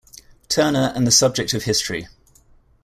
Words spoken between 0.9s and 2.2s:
and the Subject of History.